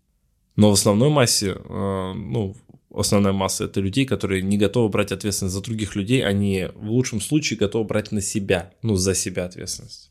Но 0.57 0.71
в 0.71 0.73
основной 0.73 1.11
массе, 1.11 1.55
э, 1.55 2.13
ну, 2.15 2.57
основная 2.97 3.33
масса 3.33 3.65
это 3.65 3.81
людей, 3.81 4.07
которые 4.07 4.43
не 4.43 4.59
готовы 4.59 4.89
брать 4.89 5.13
ответственность 5.13 5.55
за 5.55 5.63
других 5.63 5.97
людей, 5.97 6.25
они 6.25 6.69
в 6.75 6.91
лучшем 6.91 7.21
случае 7.21 7.59
готовы 7.59 7.85
брать 7.85 8.13
на 8.13 8.21
себя, 8.21 8.73
ну, 8.83 8.97
за 8.97 9.15
себя 9.15 9.45
ответственность. 9.45 10.11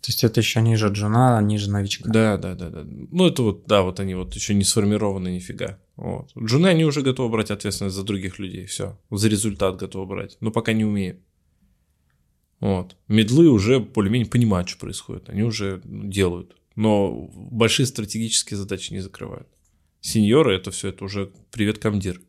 То 0.00 0.08
есть 0.08 0.24
это 0.24 0.40
еще 0.40 0.62
ниже 0.62 0.88
джуна, 0.88 1.40
ниже 1.42 1.70
новичка. 1.70 2.08
Да, 2.08 2.38
да, 2.38 2.54
да, 2.54 2.70
да. 2.70 2.84
Ну, 2.84 3.26
это 3.26 3.42
вот, 3.42 3.66
да, 3.66 3.82
вот 3.82 4.00
они 4.00 4.14
вот 4.14 4.34
еще 4.34 4.54
не 4.54 4.64
сформированы 4.64 5.28
нифига. 5.28 5.78
Вот. 5.96 6.30
Джуны, 6.38 6.68
они 6.68 6.86
уже 6.86 7.02
готовы 7.02 7.28
брать 7.28 7.50
ответственность 7.50 7.96
за 7.96 8.02
других 8.02 8.38
людей, 8.38 8.64
все. 8.64 8.98
За 9.10 9.28
результат 9.28 9.76
готовы 9.76 10.06
брать, 10.06 10.38
но 10.40 10.50
пока 10.50 10.72
не 10.72 10.86
умеют. 10.86 11.20
Вот. 12.60 12.96
Медлы 13.08 13.50
уже 13.50 13.78
более-менее 13.78 14.30
понимают, 14.30 14.68
что 14.68 14.78
происходит. 14.78 15.28
Они 15.28 15.42
уже 15.42 15.82
делают. 15.84 16.56
Но 16.76 17.30
большие 17.34 17.84
стратегические 17.84 18.56
задачи 18.56 18.92
не 18.92 19.00
закрывают. 19.00 19.48
Сеньоры, 20.00 20.54
это 20.56 20.70
все, 20.70 20.88
это 20.88 21.04
уже 21.04 21.30
привет, 21.50 21.78
комдир. 21.78 22.20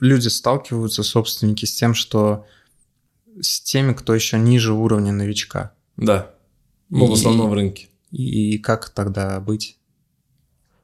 Люди 0.00 0.28
сталкиваются, 0.28 1.02
собственники, 1.02 1.64
с 1.64 1.74
тем, 1.74 1.94
что 1.94 2.46
с 3.40 3.60
теми, 3.60 3.92
кто 3.92 4.14
еще 4.14 4.38
ниже 4.38 4.72
уровня 4.72 5.12
новичка. 5.12 5.74
Да. 5.96 6.34
Ну, 6.88 7.06
в 7.06 7.12
основном 7.12 7.50
в 7.50 7.54
рынке. 7.54 7.88
И, 8.10 8.54
и 8.54 8.58
как 8.58 8.90
тогда 8.90 9.40
быть? 9.40 9.78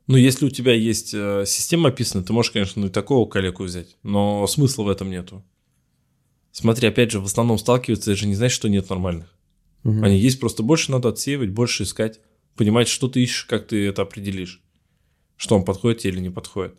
Ну, 0.06 0.16
если 0.16 0.46
у 0.46 0.50
тебя 0.50 0.72
есть 0.72 1.12
э, 1.12 1.44
система 1.46 1.90
описана, 1.90 2.24
ты 2.24 2.32
можешь, 2.32 2.50
конечно, 2.50 2.80
ну, 2.80 2.88
и 2.88 2.90
такого 2.90 3.28
коллегу 3.28 3.64
взять, 3.64 3.98
но 4.02 4.46
смысла 4.46 4.84
в 4.84 4.88
этом 4.88 5.10
нету. 5.10 5.44
Смотри, 6.50 6.88
опять 6.88 7.10
же, 7.10 7.20
в 7.20 7.26
основном 7.26 7.58
сталкиваются, 7.58 8.12
это 8.12 8.20
же 8.20 8.26
не 8.26 8.34
значит, 8.34 8.56
что 8.56 8.70
нет 8.70 8.88
нормальных. 8.88 9.34
Угу. 9.84 10.02
Они 10.02 10.18
есть, 10.18 10.40
просто 10.40 10.62
больше 10.62 10.90
надо 10.90 11.10
отсеивать, 11.10 11.50
больше 11.50 11.82
искать, 11.82 12.20
понимать, 12.56 12.88
что 12.88 13.08
ты 13.08 13.22
ищешь, 13.22 13.44
как 13.44 13.66
ты 13.66 13.86
это 13.86 14.02
определишь, 14.02 14.62
что 15.38 15.56
он 15.56 15.64
подходит 15.64 16.04
или 16.04 16.20
не 16.20 16.28
подходит. 16.30 16.74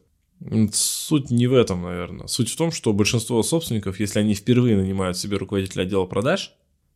Суть 0.71 1.31
не 1.31 1.47
в 1.47 1.53
этом, 1.53 1.81
наверное. 1.81 2.27
Суть 2.27 2.49
в 2.49 2.55
том, 2.55 2.71
что 2.71 2.93
большинство 2.93 3.41
собственников, 3.41 3.99
если 3.99 4.19
они 4.19 4.35
впервые 4.35 4.77
нанимают 4.77 5.17
себе 5.17 5.37
руководителя 5.37 5.83
отдела 5.83 6.05
продаж, 6.05 6.53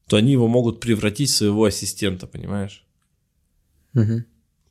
то 0.07 0.17
они 0.17 0.31
его 0.33 0.47
могут 0.47 0.79
превратить 0.79 1.29
в 1.29 1.35
своего 1.35 1.65
ассистента, 1.65 2.27
понимаешь? 2.27 2.85
Угу. 3.95 4.23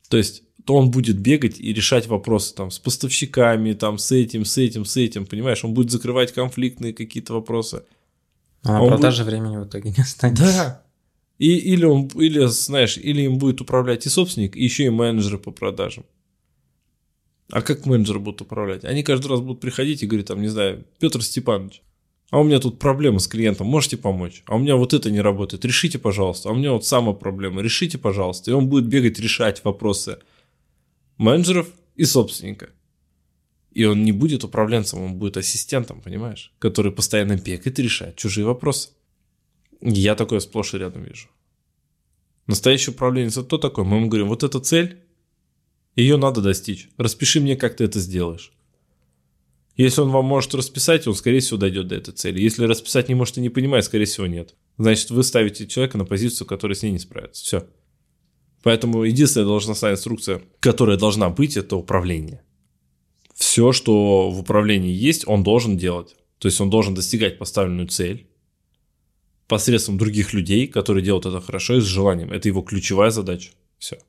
То 0.09 0.17
есть 0.17 0.43
то 0.65 0.75
он 0.75 0.91
будет 0.91 1.19
бегать 1.19 1.59
и 1.59 1.73
решать 1.73 2.07
вопросы 2.07 2.55
там 2.55 2.71
с 2.71 2.79
поставщиками, 2.79 3.73
там 3.73 3.97
с 3.97 4.11
этим, 4.11 4.45
с 4.45 4.57
этим, 4.57 4.85
с 4.85 4.95
этим, 4.95 5.25
понимаешь? 5.25 5.63
Он 5.65 5.73
будет 5.73 5.91
закрывать 5.91 6.31
конфликтные 6.31 6.93
какие-то 6.93 7.33
вопросы. 7.33 7.83
А 8.63 8.79
на 8.79 8.87
продаже 8.87 9.23
будет... 9.23 9.33
времени 9.33 9.57
в 9.57 9.67
итоге 9.67 9.89
не 9.89 10.01
останется. 10.01 10.45
Да. 10.45 10.83
И, 11.37 11.57
или 11.57 11.83
он, 11.83 12.07
или, 12.15 12.45
знаешь, 12.45 12.97
или 12.97 13.23
им 13.23 13.37
будет 13.37 13.59
управлять 13.59 14.05
и 14.05 14.09
собственник, 14.09 14.55
и 14.55 14.63
еще 14.63 14.85
и 14.85 14.89
менеджеры 14.89 15.37
по 15.37 15.51
продажам. 15.51 16.05
А 17.53 17.61
как 17.61 17.85
менеджеры 17.85 18.17
будут 18.17 18.41
управлять? 18.41 18.83
Они 18.83 19.03
каждый 19.03 19.27
раз 19.27 19.39
будут 19.39 19.59
приходить 19.59 20.01
и 20.01 20.07
говорить, 20.07 20.25
там, 20.25 20.41
не 20.41 20.47
знаю, 20.47 20.85
Петр 20.97 21.21
Степанович, 21.21 21.83
а 22.31 22.39
у 22.39 22.43
меня 22.43 22.59
тут 22.59 22.79
проблема 22.79 23.19
с 23.19 23.27
клиентом, 23.27 23.67
можете 23.67 23.95
помочь? 23.95 24.41
А 24.47 24.55
у 24.55 24.57
меня 24.57 24.75
вот 24.75 24.91
это 24.91 25.11
не 25.11 25.21
работает, 25.21 25.63
решите, 25.63 25.99
пожалуйста. 25.99 26.49
А 26.49 26.51
у 26.51 26.55
меня 26.55 26.71
вот 26.71 26.83
самая 26.83 27.13
проблема, 27.13 27.61
решите, 27.61 27.99
пожалуйста. 27.99 28.49
И 28.49 28.55
он 28.55 28.69
будет 28.69 28.87
бегать 28.87 29.19
решать 29.19 29.63
вопросы 29.63 30.17
менеджеров 31.19 31.67
и 31.95 32.05
собственника. 32.05 32.71
И 33.69 33.85
он 33.85 34.03
не 34.03 34.13
будет 34.13 34.43
управленцем, 34.43 35.03
он 35.03 35.13
будет 35.17 35.37
ассистентом, 35.37 36.01
понимаешь? 36.01 36.51
Который 36.57 36.91
постоянно 36.91 37.35
бегает 37.35 37.77
и 37.77 37.83
решает 37.83 38.15
чужие 38.15 38.47
вопросы. 38.47 38.89
Я 39.79 40.15
такое 40.15 40.39
сплошь 40.39 40.73
и 40.73 40.79
рядом 40.79 41.03
вижу. 41.03 41.27
Настоящий 42.47 42.89
управленец 42.89 43.33
это 43.33 43.45
кто 43.45 43.57
такой? 43.59 43.83
Мы 43.83 43.97
ему 43.97 44.07
говорим, 44.07 44.29
вот 44.29 44.41
эта 44.41 44.59
цель, 44.59 45.02
ее 45.95 46.17
надо 46.17 46.41
достичь. 46.41 46.89
Распиши 46.97 47.39
мне, 47.39 47.55
как 47.55 47.75
ты 47.75 47.83
это 47.83 47.99
сделаешь. 47.99 48.51
Если 49.75 50.01
он 50.01 50.09
вам 50.09 50.25
может 50.25 50.53
расписать, 50.53 51.07
он, 51.07 51.15
скорее 51.15 51.39
всего, 51.39 51.57
дойдет 51.57 51.87
до 51.87 51.95
этой 51.95 52.13
цели. 52.13 52.41
Если 52.41 52.65
расписать 52.65 53.09
не 53.09 53.15
может 53.15 53.37
и 53.37 53.41
не 53.41 53.49
понимает, 53.49 53.85
скорее 53.85 54.05
всего, 54.05 54.27
нет. 54.27 54.55
Значит, 54.77 55.09
вы 55.09 55.23
ставите 55.23 55.67
человека 55.67 55.97
на 55.97 56.05
позицию, 56.05 56.47
которая 56.47 56.75
с 56.75 56.83
ней 56.83 56.91
не 56.91 56.99
справится. 56.99 57.43
Все. 57.43 57.67
Поэтому 58.61 59.03
единственная 59.03 59.47
должностная 59.47 59.93
инструкция, 59.93 60.41
которая 60.59 60.97
должна 60.97 61.29
быть, 61.29 61.57
это 61.57 61.75
управление. 61.75 62.43
Все, 63.33 63.71
что 63.71 64.29
в 64.29 64.39
управлении 64.39 64.93
есть, 64.93 65.27
он 65.27 65.43
должен 65.43 65.77
делать. 65.77 66.15
То 66.37 66.47
есть 66.47 66.61
он 66.61 66.69
должен 66.69 66.93
достигать 66.93 67.39
поставленную 67.39 67.87
цель 67.87 68.27
посредством 69.47 69.97
других 69.97 70.33
людей, 70.33 70.67
которые 70.67 71.03
делают 71.03 71.25
это 71.25 71.41
хорошо 71.41 71.77
и 71.77 71.81
с 71.81 71.85
желанием. 71.85 72.31
Это 72.31 72.47
его 72.47 72.61
ключевая 72.61 73.09
задача. 73.09 73.51
Все. 73.79 73.99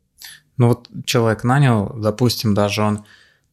Ну 0.56 0.68
вот 0.68 0.88
человек 1.04 1.44
нанял, 1.44 1.94
допустим, 1.96 2.54
даже 2.54 2.82
он 2.82 3.04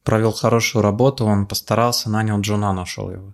провел 0.03 0.31
хорошую 0.31 0.81
работу, 0.81 1.25
он 1.25 1.45
постарался, 1.47 2.09
нанял 2.09 2.39
Джуна, 2.41 2.73
нашел 2.73 3.11
его. 3.11 3.33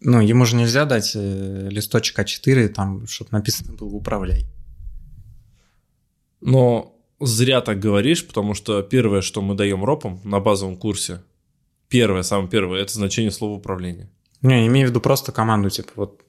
Ну, 0.00 0.20
ему 0.20 0.44
же 0.44 0.56
нельзя 0.56 0.84
дать 0.84 1.12
э, 1.14 1.68
листочек 1.70 2.18
А4, 2.18 2.68
там, 2.68 3.06
чтобы 3.06 3.30
написано 3.32 3.74
было 3.74 3.88
«Управляй». 3.88 4.46
Но 6.40 6.96
зря 7.20 7.60
так 7.60 7.78
говоришь, 7.78 8.26
потому 8.26 8.54
что 8.54 8.82
первое, 8.82 9.20
что 9.20 9.40
мы 9.42 9.54
даем 9.54 9.84
ропам 9.84 10.20
на 10.24 10.40
базовом 10.40 10.76
курсе, 10.76 11.22
первое, 11.88 12.22
самое 12.22 12.48
первое, 12.48 12.80
это 12.80 12.92
значение 12.94 13.30
слова 13.30 13.54
управление. 13.54 14.10
Не, 14.40 14.66
имею 14.66 14.88
в 14.88 14.90
виду 14.90 15.00
просто 15.00 15.30
команду, 15.30 15.70
типа, 15.70 15.92
вот 15.94 16.20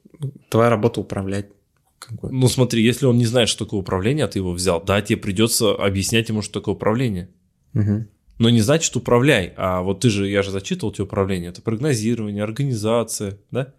твоя 0.50 0.70
работа 0.70 1.00
управлять. 1.00 1.46
Ну 2.22 2.48
смотри, 2.48 2.82
если 2.82 3.06
он 3.06 3.18
не 3.18 3.26
знает, 3.26 3.48
что 3.48 3.64
такое 3.64 3.80
управление, 3.80 4.24
а 4.24 4.28
ты 4.28 4.38
его 4.38 4.52
взял, 4.52 4.82
да, 4.82 5.00
тебе 5.02 5.16
придется 5.16 5.74
объяснять 5.74 6.28
ему, 6.28 6.42
что 6.42 6.60
такое 6.60 6.74
управление. 6.74 7.30
Угу. 7.74 8.06
Но 8.38 8.50
не 8.50 8.60
значит 8.60 8.94
управляй, 8.96 9.52
а 9.56 9.82
вот 9.82 10.00
ты 10.00 10.10
же, 10.10 10.28
я 10.28 10.42
же 10.42 10.50
зачитывал 10.50 10.92
тебе 10.92 11.04
управление, 11.04 11.50
это 11.50 11.62
прогнозирование, 11.62 12.42
организация, 12.42 13.38
да? 13.50 13.72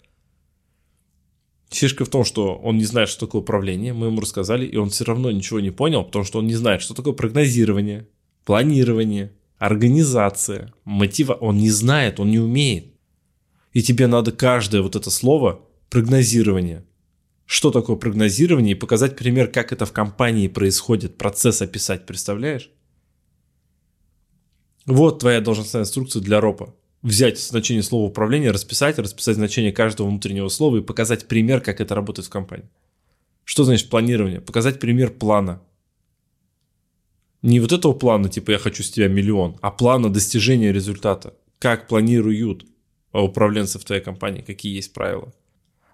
Фишка 1.69 2.05
в 2.05 2.09
том, 2.09 2.23
что 2.23 2.55
он 2.55 2.77
не 2.77 2.85
знает, 2.85 3.09
что 3.09 3.25
такое 3.25 3.41
управление, 3.41 3.93
мы 3.93 4.07
ему 4.07 4.21
рассказали, 4.21 4.65
и 4.65 4.77
он 4.77 4.91
все 4.91 5.03
равно 5.03 5.31
ничего 5.31 5.59
не 5.59 5.71
понял, 5.71 6.03
потому 6.05 6.23
что 6.23 6.39
он 6.39 6.47
не 6.47 6.55
знает, 6.55 6.81
что 6.81 6.93
такое 6.93 7.13
прогнозирование, 7.13 8.07
планирование, 8.45 9.33
организация, 9.57 10.73
мотива. 10.83 11.33
Он 11.33 11.57
не 11.57 11.69
знает, 11.69 12.19
он 12.19 12.29
не 12.29 12.39
умеет. 12.39 12.93
И 13.73 13.81
тебе 13.81 14.07
надо 14.07 14.31
каждое 14.31 14.81
вот 14.81 14.95
это 14.95 15.09
слово 15.09 15.61
прогнозирование. 15.89 16.85
Что 17.45 17.69
такое 17.69 17.95
прогнозирование 17.95 18.75
и 18.75 18.79
показать 18.79 19.15
пример, 19.15 19.51
как 19.51 19.71
это 19.71 19.85
в 19.85 19.91
компании 19.91 20.47
происходит, 20.47 21.17
процесс 21.17 21.61
описать, 21.61 22.05
представляешь? 22.05 22.71
Вот 24.85 25.19
твоя 25.19 25.41
должностная 25.41 25.83
инструкция 25.83 26.21
для 26.21 26.41
ропа. 26.41 26.75
Взять 27.01 27.39
значение 27.39 27.83
слова 27.83 28.07
управление, 28.07 28.49
расписать, 28.49 28.97
расписать 28.97 29.35
значение 29.35 29.71
каждого 29.71 30.07
внутреннего 30.07 30.47
слова 30.49 30.77
и 30.77 30.81
показать 30.81 31.27
пример, 31.27 31.61
как 31.61 31.79
это 31.79 31.93
работает 31.93 32.27
в 32.27 32.31
компании. 32.31 32.69
Что 33.43 33.63
значит 33.63 33.89
планирование? 33.89 34.41
Показать 34.41 34.79
пример 34.79 35.11
плана. 35.11 35.61
Не 37.43 37.59
вот 37.59 37.71
этого 37.71 37.93
плана, 37.93 38.27
типа 38.27 38.51
я 38.51 38.57
хочу 38.57 38.81
с 38.81 38.89
тебя 38.89 39.07
миллион, 39.07 39.57
а 39.61 39.69
плана 39.69 40.11
достижения 40.11 40.71
результата. 40.73 41.35
Как 41.59 41.87
планируют 41.87 42.65
управленцы 43.11 43.77
в 43.77 43.85
твоей 43.85 44.01
компании, 44.01 44.41
какие 44.41 44.75
есть 44.75 44.93
правила. 44.93 45.31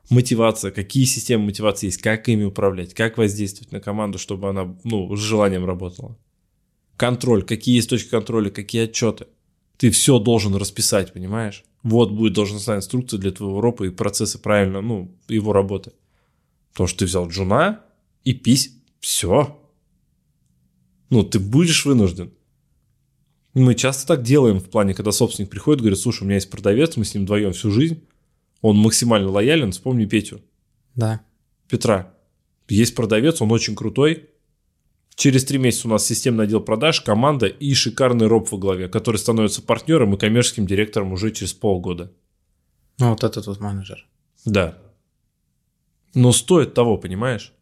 Мотивация, 0.09 0.71
какие 0.71 1.05
системы 1.05 1.45
мотивации 1.45 1.87
есть, 1.87 2.01
как 2.01 2.27
ими 2.27 2.43
управлять, 2.43 2.93
как 2.93 3.17
воздействовать 3.17 3.71
на 3.71 3.79
команду, 3.79 4.17
чтобы 4.17 4.49
она 4.49 4.75
ну, 4.83 5.15
с 5.15 5.19
желанием 5.19 5.65
работала 5.65 6.17
контроль, 7.01 7.41
какие 7.41 7.77
есть 7.77 7.89
точки 7.89 8.09
контроля, 8.09 8.51
какие 8.51 8.83
отчеты. 8.83 9.25
Ты 9.77 9.89
все 9.89 10.19
должен 10.19 10.53
расписать, 10.53 11.13
понимаешь? 11.13 11.63
Вот 11.81 12.11
будет 12.11 12.33
должностная 12.33 12.77
инструкция 12.77 13.17
для 13.17 13.31
твоего 13.31 13.59
ропа 13.59 13.85
и 13.85 13.89
процесса 13.89 14.37
правильно, 14.37 14.81
ну, 14.81 15.11
его 15.27 15.51
работы. 15.51 15.93
Потому 16.71 16.87
что 16.87 16.99
ты 16.99 17.05
взял 17.05 17.27
джуна 17.27 17.83
и 18.23 18.35
пись, 18.35 18.75
все. 18.99 19.59
Ну, 21.09 21.23
ты 21.23 21.39
будешь 21.39 21.85
вынужден. 21.85 22.31
Мы 23.55 23.73
часто 23.73 24.05
так 24.05 24.21
делаем 24.21 24.59
в 24.59 24.69
плане, 24.69 24.93
когда 24.93 25.11
собственник 25.11 25.49
приходит, 25.49 25.81
говорит, 25.81 25.97
слушай, 25.97 26.21
у 26.21 26.25
меня 26.25 26.35
есть 26.35 26.51
продавец, 26.51 26.97
мы 26.97 27.03
с 27.03 27.15
ним 27.15 27.23
вдвоем 27.23 27.53
всю 27.53 27.71
жизнь, 27.71 28.03
он 28.61 28.77
максимально 28.77 29.29
лоялен, 29.29 29.71
вспомни 29.71 30.05
Петю. 30.05 30.41
Да. 30.95 31.21
Петра. 31.67 32.13
Есть 32.67 32.95
продавец, 32.95 33.41
он 33.41 33.51
очень 33.51 33.75
крутой, 33.75 34.31
Через 35.15 35.45
три 35.45 35.59
месяца 35.59 35.87
у 35.87 35.91
нас 35.91 36.05
системный 36.05 36.45
отдел 36.45 36.61
продаж, 36.61 37.01
команда 37.01 37.45
и 37.45 37.73
шикарный 37.73 38.27
роб 38.27 38.51
во 38.51 38.57
главе, 38.57 38.87
который 38.87 39.17
становится 39.17 39.61
партнером 39.61 40.15
и 40.15 40.17
коммерческим 40.17 40.65
директором 40.65 41.13
уже 41.13 41.31
через 41.31 41.53
полгода. 41.53 42.11
Ну, 42.97 43.09
вот 43.09 43.23
этот 43.23 43.45
вот 43.45 43.59
менеджер. 43.59 44.07
Да. 44.45 44.77
Но 46.13 46.31
стоит 46.31 46.73
того, 46.73 46.97
понимаешь? 46.97 47.53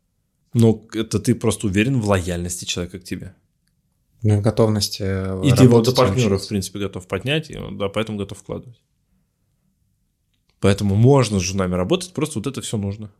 Но 0.54 0.86
это 0.94 1.20
ты 1.20 1.36
просто 1.36 1.68
уверен 1.68 2.00
в 2.00 2.08
лояльности 2.08 2.66
человека 2.66 3.00
к 3.00 3.04
тебе. 3.04 3.36
Ну, 4.22 4.42
готовности 4.42 5.04
И 5.46 5.52
ты 5.54 5.64
его 5.64 5.82
до 5.82 5.94
партнеров, 5.94 6.44
в 6.44 6.48
принципе, 6.48 6.80
готов 6.80 7.08
поднять, 7.08 7.50
и, 7.50 7.58
да, 7.72 7.90
поэтому 7.90 8.18
готов 8.18 8.38
вкладывать. 8.38 8.82
Поэтому 10.60 10.96
можно 10.96 11.40
с 11.40 11.44
женами 11.44 11.76
работать, 11.76 12.14
просто 12.14 12.40
вот 12.40 12.48
это 12.48 12.62
все 12.62 12.78
нужно. 12.78 13.12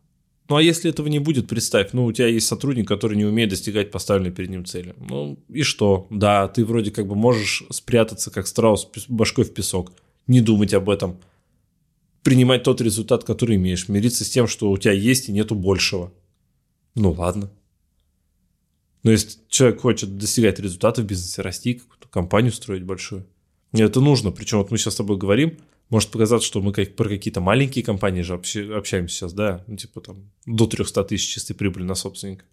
Ну 0.50 0.56
а 0.56 0.64
если 0.64 0.90
этого 0.90 1.08
не 1.08 1.20
будет, 1.20 1.48
представь, 1.48 1.94
ну 1.94 2.06
у 2.06 2.12
тебя 2.12 2.28
есть 2.28 2.48
сотрудник, 2.48 2.88
который 2.88 3.16
не 3.16 3.26
умеет 3.26 3.52
достигать 3.52 3.92
поставленной 3.92 4.32
перед 4.32 4.50
ним 4.50 4.66
цели. 4.66 4.96
Ну 4.98 5.38
и 5.48 5.62
что? 5.62 6.08
Да, 6.10 6.48
ты 6.48 6.66
вроде 6.66 6.90
как 6.90 7.08
бы 7.08 7.16
можешь 7.16 7.64
спрятаться, 7.70 8.32
как 8.32 8.48
страус, 8.48 8.90
башкой 9.08 9.46
в 9.46 9.54
песок, 9.54 9.92
не 10.26 10.42
думать 10.42 10.74
об 10.74 10.90
этом, 10.90 11.20
принимать 12.24 12.64
тот 12.64 12.82
результат, 12.82 13.24
который 13.24 13.58
имеешь, 13.58 13.88
мириться 13.90 14.26
с 14.26 14.30
тем, 14.30 14.48
что 14.48 14.72
у 14.72 14.78
тебя 14.78 14.94
есть 14.94 15.30
и 15.30 15.32
нету 15.32 15.54
большего. 15.54 16.12
Ну 16.96 17.12
ладно. 17.12 17.52
Но 19.04 19.12
если 19.12 19.40
человек 19.48 19.82
хочет 19.82 20.18
достигать 20.18 20.60
результата 20.60 21.02
в 21.02 21.06
бизнесе, 21.06 21.42
расти, 21.42 21.76
какую-то 21.76 22.08
компанию 22.10 22.52
строить 22.52 22.84
большую, 22.84 23.26
это 23.72 24.02
нужно. 24.02 24.32
Причем 24.32 24.58
вот 24.58 24.72
мы 24.72 24.78
сейчас 24.78 24.96
с 24.96 24.98
тобой 24.98 25.18
говорим, 25.18 25.58
может 25.90 26.12
показаться, 26.12 26.48
что 26.48 26.62
мы 26.62 26.72
как, 26.72 26.96
про 26.96 27.10
какие-то 27.10 27.42
маленькие 27.42 27.84
компании 27.84 28.22
же 28.22 28.36
общ, 28.36 28.56
общаемся 28.56 29.16
сейчас, 29.16 29.34
да, 29.34 29.64
ну, 29.68 29.76
типа 29.76 30.02
там 30.02 30.32
до 30.46 30.68
300 30.68 31.04
тысяч 31.06 31.34
чистой 31.34 31.56
прибыли 31.56 31.84
на 31.84 31.96
собственника. 31.96 32.46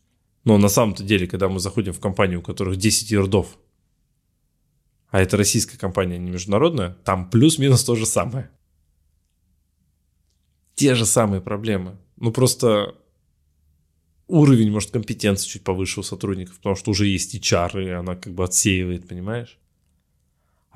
Но 0.45 0.59
на 0.59 0.69
самом-то 0.69 1.02
деле, 1.02 1.26
когда 1.26 1.49
мы 1.49 1.59
заходим 1.59 1.93
в 1.93 2.00
компанию, 2.00 2.38
у 2.38 2.43
которых 2.43 2.76
10 2.76 3.11
ярдов, 3.11 3.59
а 5.11 5.21
это 5.21 5.37
российская 5.37 5.78
компания, 5.78 6.19
не 6.19 6.31
международная, 6.31 6.97
там 7.05 7.31
плюс-минус 7.31 7.85
то 7.85 7.95
же 7.95 8.07
самое. 8.07 8.50
Те 10.75 10.95
же 10.95 11.07
самые 11.07 11.40
проблемы. 11.40 11.97
Ну 12.16 12.33
просто 12.33 12.95
уровень, 14.26 14.71
может, 14.71 14.90
компетенции 14.90 15.49
чуть 15.49 15.64
повыше 15.64 16.00
у 16.00 16.02
сотрудников, 16.02 16.57
потому 16.57 16.76
что 16.76 16.90
уже 16.90 17.07
есть 17.07 17.35
HR, 17.35 17.85
и 17.85 17.90
она 17.90 18.16
как 18.16 18.35
бы 18.35 18.45
отсеивает, 18.45 19.09
понимаешь? 19.09 19.59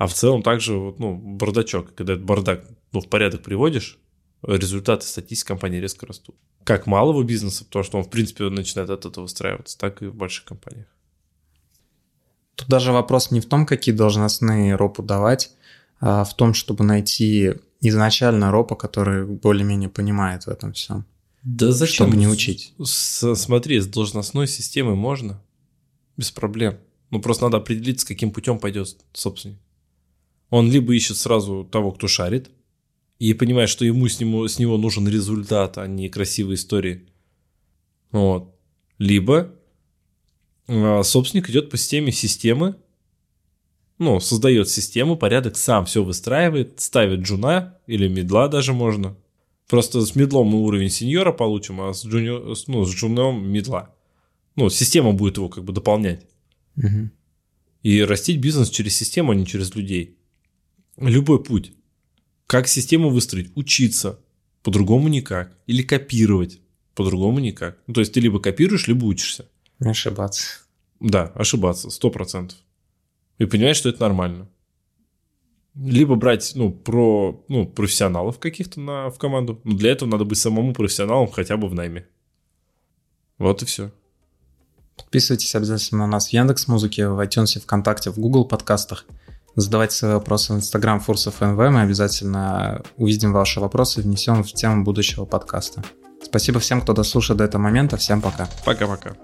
А 0.01 0.07
в 0.07 0.15
целом 0.15 0.41
также, 0.41 0.73
вот, 0.73 0.97
ну, 0.97 1.15
бардачок, 1.15 1.93
когда 1.93 2.13
этот 2.13 2.25
бардак 2.25 2.65
ну, 2.91 3.01
в 3.01 3.07
порядок 3.07 3.43
приводишь, 3.43 3.99
результаты 4.41 5.05
статистики 5.05 5.49
компании 5.49 5.79
резко 5.79 6.07
растут. 6.07 6.35
Как 6.63 6.87
малого 6.87 7.21
бизнеса, 7.21 7.65
потому 7.65 7.83
что 7.83 7.99
он, 7.99 8.05
в 8.05 8.09
принципе, 8.09 8.49
начинает 8.49 8.89
от 8.89 9.05
этого 9.05 9.25
выстраиваться, 9.25 9.77
так 9.77 10.01
и 10.01 10.07
в 10.07 10.15
больших 10.15 10.45
компаниях. 10.45 10.87
Тут 12.55 12.67
даже 12.67 12.91
вопрос 12.91 13.29
не 13.29 13.41
в 13.41 13.45
том, 13.45 13.67
какие 13.67 13.93
должностные 13.93 14.73
ропу 14.73 15.03
давать, 15.03 15.51
а 15.99 16.23
в 16.23 16.35
том, 16.35 16.55
чтобы 16.55 16.83
найти 16.83 17.53
изначально 17.79 18.49
ропа, 18.49 18.75
который 18.75 19.27
более-менее 19.27 19.89
понимает 19.89 20.45
в 20.45 20.49
этом 20.49 20.73
всем. 20.73 21.05
Да 21.43 21.71
зачем? 21.71 22.07
Чтобы 22.07 22.17
не 22.17 22.27
учить. 22.27 22.73
С, 22.83 23.35
смотри, 23.35 23.79
с 23.79 23.85
должностной 23.85 24.47
системой 24.47 24.95
можно, 24.95 25.43
без 26.17 26.31
проблем. 26.31 26.79
Ну, 27.11 27.21
просто 27.21 27.43
надо 27.43 27.57
определиться, 27.57 28.07
каким 28.07 28.31
путем 28.31 28.57
пойдет 28.57 28.97
собственник. 29.13 29.59
Он 30.51 30.69
либо 30.69 30.93
ищет 30.93 31.17
сразу 31.17 31.63
того, 31.63 31.91
кто 31.93 32.07
шарит, 32.07 32.51
и 33.17 33.33
понимает, 33.33 33.69
что 33.69 33.85
ему 33.85 34.07
с, 34.07 34.19
нему, 34.19 34.47
с 34.47 34.59
него 34.59 34.77
нужен 34.77 35.07
результат, 35.07 35.77
а 35.77 35.87
не 35.87 36.09
красивые 36.09 36.55
истории. 36.55 37.07
Вот. 38.11 38.53
Либо 38.97 39.55
э, 40.67 41.03
собственник 41.03 41.49
идет 41.49 41.69
по 41.69 41.77
системе 41.77 42.11
системы, 42.11 42.75
ну, 43.97 44.19
создает 44.19 44.67
систему, 44.67 45.15
порядок, 45.15 45.55
сам 45.55 45.85
все 45.85 46.03
выстраивает, 46.03 46.81
ставит 46.81 47.19
джуна 47.19 47.77
или 47.87 48.07
медла 48.07 48.47
даже 48.47 48.73
можно. 48.73 49.15
Просто 49.69 50.01
с 50.01 50.15
медлом 50.15 50.47
мы 50.47 50.59
уровень 50.63 50.89
сеньора 50.89 51.31
получим, 51.31 51.79
а 51.79 51.93
с, 51.93 52.03
джуни... 52.03 52.55
ну, 52.67 52.83
с 52.83 52.93
джуном 52.93 53.47
медла. 53.47 53.95
Ну, 54.55 54.69
система 54.69 55.13
будет 55.13 55.37
его 55.37 55.47
как 55.47 55.63
бы 55.63 55.71
дополнять. 55.71 56.25
Угу. 56.75 57.09
И 57.83 58.01
растить 58.01 58.39
бизнес 58.39 58.69
через 58.69 58.97
систему, 58.97 59.31
а 59.31 59.35
не 59.35 59.45
через 59.45 59.75
людей. 59.75 60.17
Любой 60.97 61.43
путь. 61.43 61.73
Как 62.47 62.67
систему 62.67 63.09
выстроить? 63.09 63.51
Учиться. 63.55 64.19
По-другому 64.63 65.07
никак. 65.07 65.57
Или 65.67 65.83
копировать. 65.83 66.61
По-другому 66.95 67.39
никак. 67.39 67.77
Ну, 67.87 67.93
то 67.93 68.01
есть 68.01 68.13
ты 68.13 68.19
либо 68.19 68.39
копируешь, 68.39 68.87
либо 68.87 69.05
учишься. 69.05 69.47
Ошибаться. 69.79 70.59
Да, 70.99 71.31
ошибаться, 71.33 71.89
сто 71.89 72.11
процентов. 72.11 72.57
И 73.39 73.45
понимаешь, 73.45 73.77
что 73.77 73.89
это 73.89 74.01
нормально. 74.01 74.47
Либо 75.73 76.15
брать, 76.15 76.51
ну, 76.55 76.71
про, 76.71 77.43
ну, 77.47 77.65
профессионалов 77.65 78.39
каких-то 78.39 78.79
на, 78.79 79.09
в 79.09 79.17
команду. 79.17 79.59
Но 79.63 79.75
для 79.75 79.91
этого 79.91 80.09
надо 80.09 80.25
быть 80.25 80.37
самому 80.37 80.73
профессионалом 80.73 81.31
хотя 81.31 81.57
бы 81.57 81.67
в 81.69 81.73
найме. 81.73 82.07
Вот 83.37 83.63
и 83.63 83.65
все. 83.65 83.91
Подписывайтесь 84.97 85.55
обязательно 85.55 86.01
на 86.01 86.07
нас 86.07 86.27
в 86.27 86.33
Яндекс 86.33 86.67
Музыке, 86.67 87.07
в 87.07 87.19
iTunes, 87.19 87.59
ВКонтакте, 87.59 88.11
в 88.11 88.19
Google 88.19 88.45
подкастах. 88.45 89.05
Задавайте 89.55 89.95
свои 89.95 90.13
вопросы 90.13 90.53
в 90.53 90.55
Инстаграм 90.55 90.99
Фурсов 90.99 91.41
НВ. 91.41 91.57
Мы 91.57 91.81
обязательно 91.81 92.81
увидим 92.97 93.33
ваши 93.33 93.59
вопросы 93.59 93.99
и 93.99 94.03
внесем 94.03 94.43
в 94.43 94.53
тему 94.53 94.83
будущего 94.83 95.25
подкаста. 95.25 95.83
Спасибо 96.23 96.59
всем, 96.59 96.81
кто 96.81 96.93
дослушал 96.93 97.35
до 97.35 97.43
этого 97.43 97.61
момента. 97.61 97.97
Всем 97.97 98.21
пока. 98.21 98.47
Пока-пока. 98.65 99.15